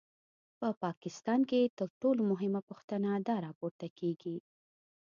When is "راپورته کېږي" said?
3.45-4.37